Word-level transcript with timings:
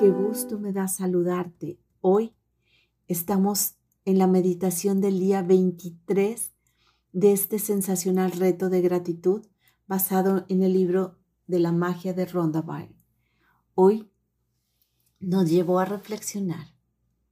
qué 0.00 0.10
gusto 0.10 0.58
me 0.58 0.72
da 0.72 0.88
saludarte. 0.88 1.78
Hoy 2.00 2.34
estamos 3.06 3.74
en 4.06 4.16
la 4.16 4.26
meditación 4.26 5.02
del 5.02 5.20
día 5.20 5.42
23 5.42 6.52
de 7.12 7.32
este 7.34 7.58
sensacional 7.58 8.32
reto 8.32 8.70
de 8.70 8.80
gratitud 8.80 9.46
basado 9.86 10.46
en 10.48 10.62
el 10.62 10.72
libro 10.72 11.18
de 11.48 11.58
la 11.58 11.72
magia 11.72 12.14
de 12.14 12.24
Rhonda 12.24 12.62
Byrne. 12.62 12.96
Hoy 13.74 14.10
nos 15.18 15.50
llevó 15.50 15.80
a 15.80 15.84
reflexionar 15.84 16.74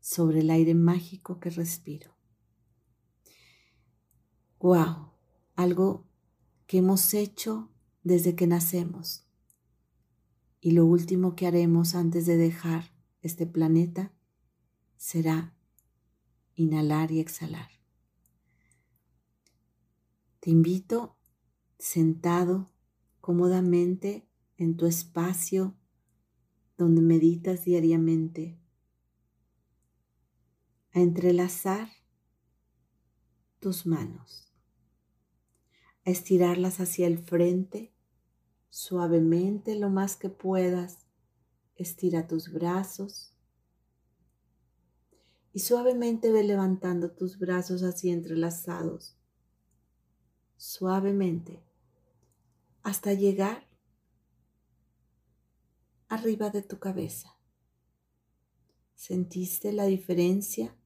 sobre 0.00 0.40
el 0.40 0.50
aire 0.50 0.74
mágico 0.74 1.40
que 1.40 1.48
respiro. 1.48 2.14
Wow, 4.58 5.12
algo 5.56 6.04
que 6.66 6.78
hemos 6.78 7.14
hecho 7.14 7.70
desde 8.02 8.34
que 8.34 8.46
nacemos. 8.46 9.29
Y 10.60 10.72
lo 10.72 10.84
último 10.84 11.34
que 11.34 11.46
haremos 11.46 11.94
antes 11.94 12.26
de 12.26 12.36
dejar 12.36 12.92
este 13.22 13.46
planeta 13.46 14.12
será 14.96 15.54
inhalar 16.54 17.10
y 17.12 17.20
exhalar. 17.20 17.70
Te 20.40 20.50
invito 20.50 21.16
sentado 21.78 22.70
cómodamente 23.20 24.28
en 24.58 24.76
tu 24.76 24.86
espacio 24.86 25.74
donde 26.76 27.00
meditas 27.02 27.64
diariamente 27.64 28.58
a 30.92 31.00
entrelazar 31.00 31.90
tus 33.58 33.86
manos, 33.86 34.52
a 36.04 36.10
estirarlas 36.10 36.80
hacia 36.80 37.06
el 37.06 37.18
frente 37.18 37.94
suavemente 38.70 39.74
lo 39.74 39.90
más 39.90 40.16
que 40.16 40.30
puedas. 40.30 41.06
Estira 41.76 42.26
tus 42.26 42.52
brazos 42.52 43.32
y 45.52 45.60
suavemente 45.60 46.30
ve 46.30 46.44
levantando 46.44 47.10
tus 47.10 47.38
brazos 47.38 47.82
así 47.82 48.10
entrelazados, 48.10 49.16
suavemente, 50.56 51.62
hasta 52.82 53.12
llegar 53.14 53.66
arriba 56.08 56.50
de 56.50 56.62
tu 56.62 56.78
cabeza. 56.78 57.36
¿Sentiste 58.94 59.72
la 59.72 59.84
diferencia? 59.84 60.76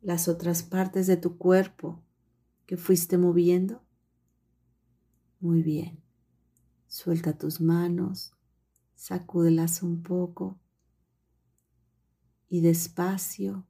Las 0.00 0.28
otras 0.28 0.62
partes 0.62 1.06
de 1.06 1.16
tu 1.16 1.38
cuerpo 1.38 2.02
que 2.66 2.76
fuiste 2.76 3.18
moviendo. 3.18 3.82
Muy 5.40 5.62
bien. 5.62 6.09
Suelta 6.90 7.38
tus 7.38 7.60
manos, 7.60 8.32
sacúdelas 8.96 9.84
un 9.84 10.02
poco 10.02 10.58
y 12.48 12.62
despacio 12.62 13.64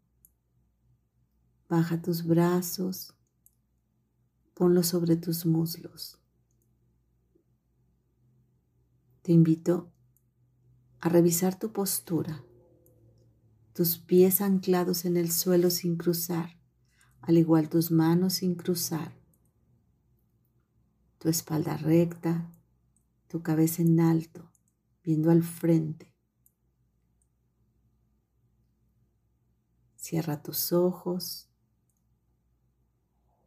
baja 1.69 2.01
tus 2.01 2.25
brazos, 2.25 3.13
ponlos 4.55 4.87
sobre 4.87 5.17
tus 5.17 5.45
muslos. 5.45 6.19
Te 9.21 9.33
invito 9.33 9.93
a 11.01 11.11
revisar 11.11 11.59
tu 11.59 11.75
postura, 11.75 12.43
tus 13.75 13.99
pies 13.99 14.41
anclados 14.41 15.05
en 15.05 15.19
el 15.19 15.31
suelo 15.31 15.69
sin 15.69 15.99
cruzar, 15.99 16.59
al 17.21 17.37
igual 17.37 17.69
tus 17.69 17.91
manos 17.91 18.33
sin 18.37 18.55
cruzar, 18.55 19.15
tu 21.19 21.29
espalda 21.29 21.77
recta, 21.77 22.51
tu 23.31 23.43
cabeza 23.43 23.81
en 23.81 24.01
alto, 24.01 24.51
viendo 25.05 25.31
al 25.31 25.45
frente. 25.45 26.13
Cierra 29.95 30.43
tus 30.43 30.73
ojos. 30.73 31.49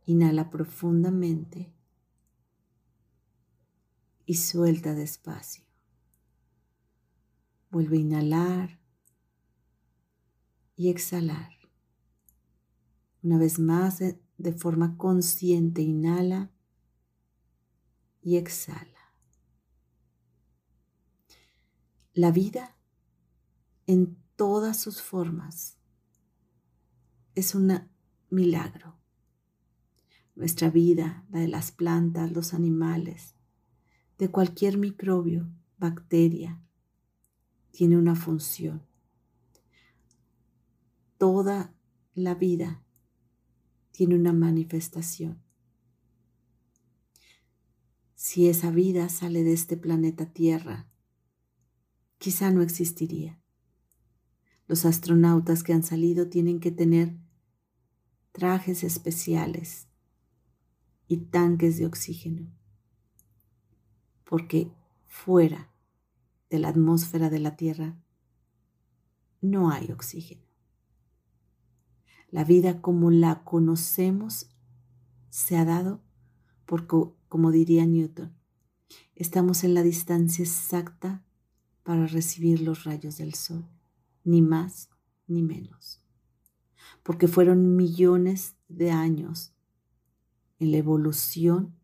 Inhala 0.06 0.50
profundamente 0.50 1.74
y 4.26 4.36
suelta 4.36 4.94
despacio. 4.94 5.66
Vuelve 7.70 7.98
a 7.98 8.02
inhalar 8.02 8.80
y 10.78 10.90
exhalar. 10.90 11.52
Una 13.22 13.38
vez 13.38 13.60
más, 13.60 14.00
de 14.00 14.54
forma 14.54 14.96
consciente, 14.96 15.82
inhala 15.82 16.52
y 18.22 18.38
exhala. 18.38 18.93
La 22.16 22.30
vida 22.30 22.78
en 23.88 24.20
todas 24.36 24.80
sus 24.80 25.02
formas 25.02 25.80
es 27.34 27.56
un 27.56 27.90
milagro. 28.30 29.00
Nuestra 30.36 30.70
vida, 30.70 31.26
la 31.32 31.40
de 31.40 31.48
las 31.48 31.72
plantas, 31.72 32.32
los 32.32 32.54
animales, 32.54 33.34
de 34.20 34.30
cualquier 34.30 34.78
microbio, 34.78 35.50
bacteria, 35.80 36.62
tiene 37.72 37.98
una 37.98 38.14
función. 38.14 38.86
Toda 41.18 41.74
la 42.14 42.36
vida 42.36 42.84
tiene 43.90 44.14
una 44.14 44.34
manifestación. 44.34 45.42
Si 48.14 48.48
esa 48.48 48.70
vida 48.70 49.10
sale 49.10 49.44
de 49.44 49.54
este 49.54 49.78
planeta 49.78 50.32
Tierra, 50.32 50.93
quizá 52.24 52.52
no 52.52 52.62
existiría. 52.62 53.38
Los 54.66 54.86
astronautas 54.86 55.62
que 55.62 55.74
han 55.74 55.84
salido 55.84 56.30
tienen 56.30 56.62
que 56.62 56.72
tener 56.72 57.18
trajes 58.32 58.86
especiales 58.86 59.90
y 61.10 61.18
tanques 61.18 61.78
de 61.78 61.86
oxígeno, 61.86 62.50
porque 64.24 64.72
fuera 65.06 65.70
de 66.50 66.60
la 66.60 66.70
atmósfera 66.70 67.30
de 67.30 67.40
la 67.40 67.58
Tierra 67.58 68.02
no 69.42 69.70
hay 69.70 69.92
oxígeno. 69.92 70.46
La 72.30 72.46
vida 72.46 72.80
como 72.80 73.12
la 73.12 73.44
conocemos 73.44 74.50
se 75.30 75.58
ha 75.58 75.66
dado 75.66 76.02
porque, 76.66 76.96
como 77.28 77.52
diría 77.52 77.86
Newton, 77.86 78.34
estamos 79.14 79.66
en 79.66 79.74
la 79.74 79.84
distancia 79.84 80.46
exacta 80.46 81.26
para 81.84 82.08
recibir 82.08 82.62
los 82.62 82.86
rayos 82.86 83.18
del 83.18 83.34
sol, 83.34 83.66
ni 84.24 84.42
más 84.42 84.90
ni 85.28 85.42
menos, 85.42 86.02
porque 87.04 87.28
fueron 87.28 87.76
millones 87.76 88.56
de 88.68 88.92
años 88.92 89.54
en 90.60 90.72
la 90.72 90.78
evolución 90.78 91.76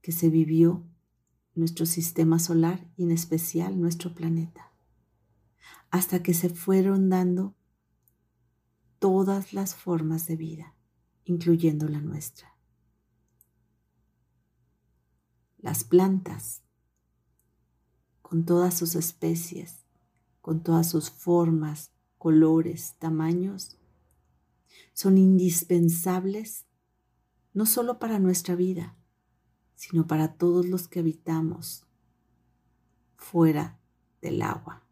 que 0.00 0.12
se 0.12 0.30
vivió 0.30 0.86
nuestro 1.54 1.86
sistema 1.86 2.38
solar 2.38 2.88
y 2.96 3.04
en 3.04 3.10
especial 3.10 3.80
nuestro 3.80 4.14
planeta, 4.14 4.72
hasta 5.90 6.22
que 6.22 6.34
se 6.34 6.48
fueron 6.48 7.08
dando 7.08 7.56
todas 8.98 9.52
las 9.52 9.74
formas 9.74 10.26
de 10.26 10.36
vida, 10.36 10.74
incluyendo 11.24 11.88
la 11.88 12.00
nuestra. 12.00 12.56
Las 15.58 15.82
plantas 15.82 16.62
con 18.28 18.44
todas 18.44 18.76
sus 18.76 18.96
especies, 18.96 19.84
con 20.40 20.60
todas 20.60 20.90
sus 20.90 21.10
formas, 21.10 21.92
colores, 22.18 22.96
tamaños, 22.98 23.76
son 24.94 25.16
indispensables 25.16 26.64
no 27.54 27.66
solo 27.66 28.00
para 28.00 28.18
nuestra 28.18 28.56
vida, 28.56 28.96
sino 29.76 30.08
para 30.08 30.34
todos 30.34 30.66
los 30.66 30.88
que 30.88 30.98
habitamos 30.98 31.86
fuera 33.14 33.78
del 34.20 34.42
agua. 34.42 34.82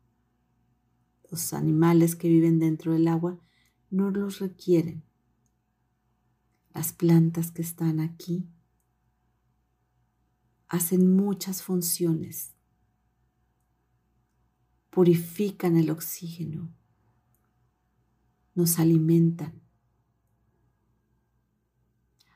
Los 1.29 1.55
animales 1.55 2.15
que 2.15 2.29
viven 2.29 2.61
dentro 2.61 2.93
del 2.93 3.09
agua 3.09 3.41
no 3.91 4.13
los 4.13 4.39
requieren. 4.39 5.03
Las 6.73 6.93
plantas 6.93 7.51
que 7.51 7.63
están 7.63 7.99
aquí 7.99 8.49
hacen 10.69 11.17
muchas 11.17 11.65
funciones 11.65 12.55
purifican 14.95 15.77
el 15.77 15.91
oxígeno, 15.91 16.73
nos 18.55 18.79
alimentan. 18.79 19.61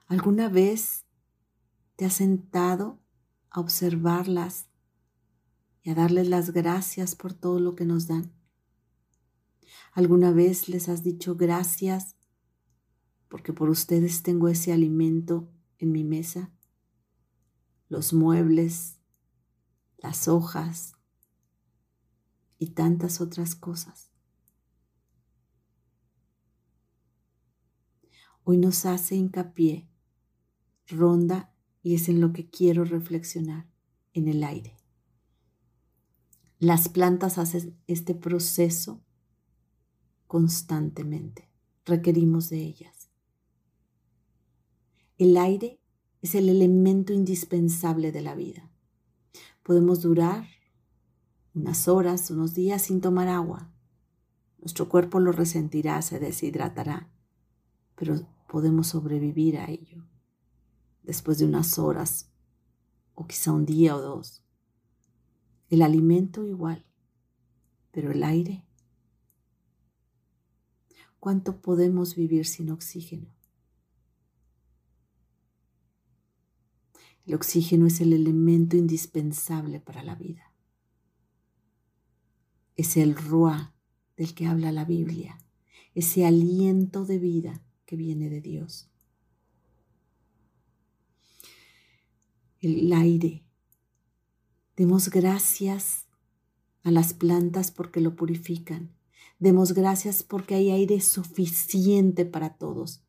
¿Alguna 0.08 0.49
vez 0.49 1.05
te 1.94 2.05
has 2.05 2.14
sentado 2.14 2.99
a 3.50 3.60
observarlas 3.60 4.66
y 5.84 5.90
a 5.90 5.94
darles 5.94 6.28
las 6.28 6.50
gracias 6.50 7.14
por 7.14 7.32
todo 7.32 7.60
lo 7.60 7.76
que 7.76 7.84
nos 7.84 8.08
dan? 8.08 8.32
¿Alguna 9.93 10.32
vez 10.32 10.69
les 10.69 10.88
has 10.88 11.04
dicho 11.04 11.37
gracias 11.37 12.16
porque 13.28 13.52
por 13.52 13.70
ustedes 13.70 14.25
tengo 14.25 14.49
ese 14.49 14.72
alimento 14.72 15.49
en 15.78 15.93
mi 15.93 16.02
mesa? 16.02 16.50
Los 17.88 18.12
muebles, 18.12 18.99
las 19.99 20.26
hojas, 20.26 20.98
y 22.58 22.69
tantas 22.70 23.20
otras 23.20 23.55
cosas. 23.55 24.10
Hoy 28.44 28.56
nos 28.56 28.87
hace 28.87 29.14
hincapié, 29.14 29.88
ronda, 30.87 31.55
y 31.82 31.94
es 31.94 32.08
en 32.08 32.20
lo 32.20 32.32
que 32.32 32.49
quiero 32.49 32.84
reflexionar, 32.84 33.66
en 34.12 34.28
el 34.28 34.43
aire. 34.43 34.76
Las 36.58 36.88
plantas 36.88 37.38
hacen 37.38 37.78
este 37.87 38.14
proceso 38.14 39.00
constantemente. 40.26 41.49
Requerimos 41.84 42.50
de 42.50 42.62
ellas. 42.62 43.11
El 45.19 45.37
aire 45.37 45.81
es 46.20 46.34
el 46.34 46.49
elemento 46.49 47.12
indispensable 47.12 48.12
de 48.12 48.22
la 48.22 48.34
vida. 48.34 48.70
Podemos 49.62 50.02
durar 50.02 50.46
unas 51.58 51.88
horas, 51.88 52.31
unos 52.31 52.55
días 52.55 52.82
sin 52.82 53.00
tomar 53.00 53.28
agua. 53.28 53.70
Nuestro 54.58 54.88
cuerpo 54.88 55.20
lo 55.20 55.32
resentirá, 55.32 56.00
se 56.02 56.19
deshidratará, 56.19 57.10
pero 57.94 58.26
podemos 58.49 58.88
sobrevivir 58.88 59.58
a 59.58 59.70
ello 59.70 60.05
después 61.02 61.38
de 61.38 61.46
unas 61.46 61.78
horas 61.78 62.31
o 63.14 63.26
quizá 63.26 63.52
un 63.52 63.66
día 63.66 63.96
o 63.96 64.00
dos. 64.00 64.43
El 65.70 65.82
alimento 65.82 66.46
igual, 66.46 66.84
pero 67.90 68.12
el 68.12 68.22
aire. 68.22 68.64
¿Cuánto 71.19 71.61
podemos 71.61 72.14
vivir 72.14 72.46
sin 72.46 72.70
oxígeno? 72.70 73.34
El 77.26 77.34
oxígeno 77.34 77.87
es 77.87 78.00
el 78.00 78.12
elemento 78.12 78.76
indispensable 78.76 79.81
para 79.81 80.02
la 80.02 80.14
vida. 80.14 80.48
Es 82.78 82.96
el 82.96 83.16
ruá 83.16 83.75
del 84.16 84.34
que 84.34 84.46
habla 84.46 84.70
la 84.70 84.84
Biblia, 84.84 85.36
ese 85.96 86.25
aliento 86.25 87.04
de 87.04 87.19
vida 87.19 87.60
que 87.84 87.96
viene 87.96 88.30
de 88.30 88.40
Dios. 88.40 88.88
El 92.60 92.92
aire. 92.92 93.44
Demos 94.76 95.10
gracias 95.10 96.06
a 96.84 96.92
las 96.92 97.14
plantas 97.14 97.72
porque 97.72 98.00
lo 98.00 98.14
purifican. 98.14 98.94
Demos 99.40 99.72
gracias 99.72 100.22
porque 100.22 100.54
hay 100.54 100.70
aire 100.70 101.00
suficiente 101.00 102.26
para 102.26 102.58
todos. 102.58 103.02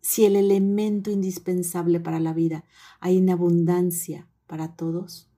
Si 0.00 0.24
el 0.24 0.34
elemento 0.34 1.10
indispensable 1.10 2.00
para 2.00 2.20
la 2.20 2.32
vida 2.32 2.64
hay 3.00 3.18
en 3.18 3.28
abundancia 3.28 4.28
para 4.46 4.76
todos, 4.76 5.29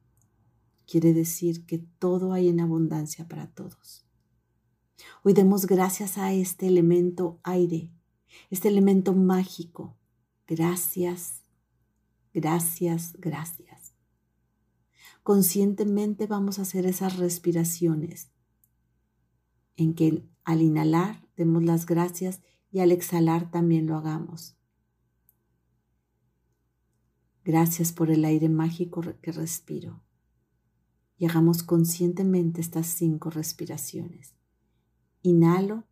quiere 0.87 1.13
decir 1.15 1.67
que 1.67 1.79
todo 1.79 2.33
hay 2.33 2.49
en 2.49 2.61
abundancia 2.61 3.29
para 3.29 3.49
todos. 3.49 4.07
Hoy 5.23 5.33
demos 5.33 5.67
gracias 5.67 6.19
a 6.19 6.33
este 6.33 6.67
elemento 6.67 7.41
aire 7.43 7.93
este 8.51 8.69
elemento 8.69 9.15
mágico. 9.15 9.97
Gracias, 10.47 11.43
gracias, 12.33 13.15
gracias. 13.19 13.95
Conscientemente 15.23 16.27
vamos 16.27 16.59
a 16.59 16.63
hacer 16.63 16.87
esas 16.87 17.17
respiraciones 17.17 18.31
en 19.77 19.95
que 19.95 20.25
al 20.45 20.63
inhalar 20.63 21.29
demos 21.37 21.63
las 21.63 21.87
gracias 21.87 22.43
y 22.71 22.81
al 22.81 22.91
exhalar 22.93 23.51
también 23.51 23.87
lo 23.87 23.97
hagamos. 23.97 24.57
Gracias 27.45 27.93
por 27.93 28.11
el 28.11 28.25
aire 28.25 28.49
mágico 28.49 29.03
que 29.21 29.33
respiro. 29.33 30.03
Y 31.19 31.27
hagamos 31.27 31.63
conscientemente 31.63 32.61
estas 32.61 32.87
cinco 32.87 33.31
respiraciones. 33.31 34.35
Inhalo 35.23 35.85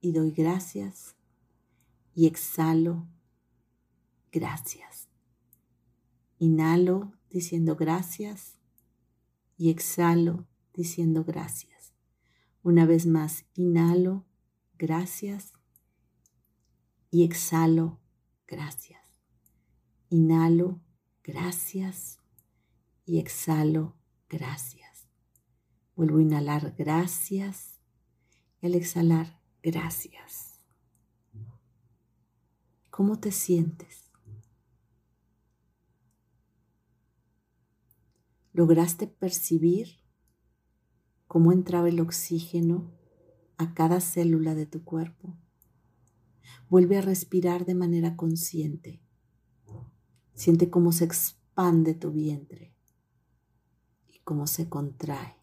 y 0.00 0.12
doy 0.12 0.30
gracias 0.30 1.16
y 2.14 2.26
exhalo 2.26 3.08
gracias. 4.30 5.08
Inhalo 6.38 7.12
diciendo 7.28 7.76
gracias 7.76 8.58
y 9.56 9.70
exhalo 9.70 10.46
diciendo 10.72 11.24
gracias. 11.24 11.92
Una 12.62 12.86
vez 12.86 13.06
más, 13.06 13.44
inhalo 13.54 14.24
gracias 14.78 15.52
y 17.10 17.24
exhalo 17.24 18.00
gracias. 18.46 19.00
Inhalo 20.08 20.80
gracias 21.22 22.18
y 23.04 23.18
exhalo 23.18 23.99
gracias. 24.30 25.08
Vuelvo 25.96 26.18
a 26.18 26.22
inhalar 26.22 26.74
gracias 26.78 27.78
y 28.62 28.66
al 28.66 28.74
exhalar 28.74 29.42
gracias. 29.62 30.60
¿Cómo 32.88 33.18
te 33.18 33.32
sientes? 33.32 34.10
¿Lograste 38.52 39.06
percibir 39.06 39.88
cómo 41.26 41.52
entraba 41.52 41.88
el 41.88 42.00
oxígeno 42.00 42.92
a 43.58 43.74
cada 43.74 44.00
célula 44.00 44.54
de 44.54 44.66
tu 44.66 44.84
cuerpo? 44.84 45.36
Vuelve 46.68 46.98
a 46.98 47.02
respirar 47.02 47.64
de 47.64 47.74
manera 47.74 48.16
consciente. 48.16 49.02
Siente 50.34 50.70
cómo 50.70 50.92
se 50.92 51.04
expande 51.04 51.94
tu 51.94 52.12
vientre 52.12 52.79
cómo 54.30 54.46
se 54.46 54.68
contrae. 54.68 55.34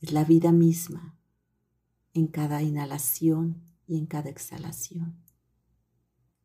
Es 0.00 0.12
la 0.12 0.24
vida 0.24 0.50
misma 0.50 1.14
en 2.14 2.26
cada 2.26 2.62
inhalación 2.62 3.62
y 3.86 3.98
en 3.98 4.06
cada 4.06 4.30
exhalación. 4.30 5.22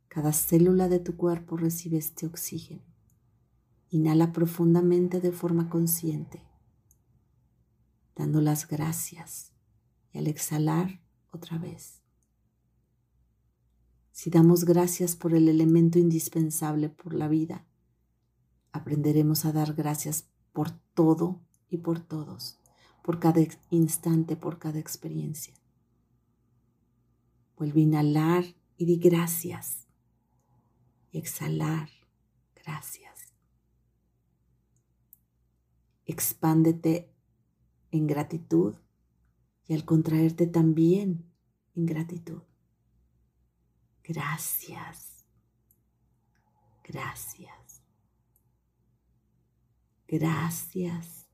Cada 0.10 0.34
célula 0.34 0.90
de 0.90 1.00
tu 1.00 1.16
cuerpo 1.16 1.56
recibe 1.56 1.96
este 1.96 2.26
oxígeno. 2.26 2.82
Inhala 3.92 4.34
profundamente 4.34 5.22
de 5.22 5.32
forma 5.32 5.70
consciente, 5.70 6.44
dando 8.14 8.42
las 8.42 8.68
gracias 8.68 9.54
y 10.12 10.18
al 10.18 10.28
exhalar 10.28 11.02
otra 11.32 11.58
vez. 11.58 12.02
Si 14.12 14.30
damos 14.30 14.66
gracias 14.66 15.16
por 15.16 15.34
el 15.34 15.48
elemento 15.48 15.98
indispensable 15.98 16.90
por 16.90 17.14
la 17.14 17.30
vida, 17.30 17.66
aprenderemos 18.74 19.46
a 19.46 19.54
dar 19.54 19.76
gracias 19.76 20.30
por 20.60 20.72
todo 20.94 21.40
y 21.70 21.78
por 21.78 22.02
todos, 22.02 22.60
por 23.02 23.18
cada 23.18 23.40
instante, 23.70 24.36
por 24.36 24.60
cada 24.60 24.78
experiencia. 24.78 25.54
Vuelve 27.56 27.80
a 27.80 27.84
inhalar 27.84 28.44
y 28.76 28.84
di 28.84 28.98
gracias 28.98 29.88
exhalar. 31.14 31.90
Gracias. 32.56 33.32
Expándete 36.06 37.10
en 37.92 38.06
gratitud 38.06 38.76
y 39.66 39.76
al 39.76 39.86
contraerte 39.86 40.46
también 40.46 41.24
en 41.74 41.86
gratitud. 41.86 42.42
Gracias. 44.04 45.24
Gracias. 46.84 47.59
Gracias. 50.12 51.28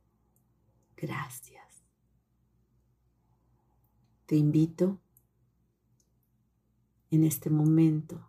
Gracias. 0.97 1.85
Te 4.25 4.35
invito 4.35 4.99
en 7.09 7.23
este 7.23 7.49
momento 7.49 8.27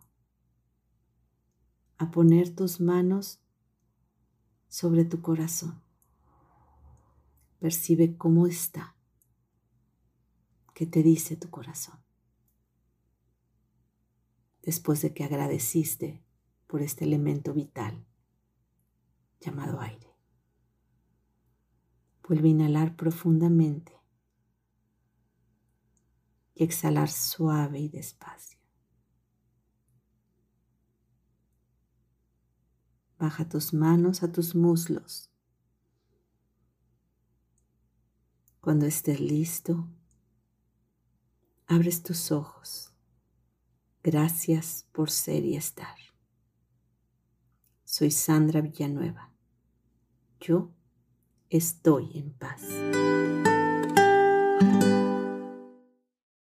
a 1.97 2.11
poner 2.11 2.55
tus 2.55 2.79
manos 2.79 3.41
sobre 4.69 5.03
tu 5.03 5.21
corazón. 5.21 5.83
Percibe 7.59 8.15
cómo 8.15 8.47
está, 8.47 8.95
qué 10.73 10.85
te 10.85 11.03
dice 11.03 11.35
tu 11.35 11.49
corazón. 11.49 11.99
Después 14.61 15.01
de 15.01 15.13
que 15.13 15.25
agradeciste 15.25 16.23
por 16.67 16.81
este 16.81 17.03
elemento 17.03 17.53
vital 17.53 18.05
llamado 19.41 19.81
aire. 19.81 20.06
Vuelve 22.27 22.49
a 22.49 22.51
inhalar 22.51 22.95
profundamente 22.97 23.97
y 26.53 26.63
exhalar 26.65 27.09
suave 27.09 27.79
y 27.79 27.87
despacio. 27.87 28.59
Baja 33.17 33.47
tus 33.47 33.73
manos 33.73 34.23
a 34.23 34.31
tus 34.31 34.55
muslos. 34.55 35.31
Cuando 38.59 38.85
estés 38.85 39.21
listo, 39.21 39.87
abres 41.65 42.03
tus 42.03 42.33
ojos. 42.33 42.93
Gracias 44.03 44.85
por 44.91 45.09
ser 45.09 45.45
y 45.45 45.55
estar. 45.55 45.95
Soy 47.85 48.11
Sandra 48.11 48.59
Villanueva. 48.59 49.31
Yo 50.41 50.76
estoy 51.49 52.11
en 52.15 52.31
paz. 52.31 52.61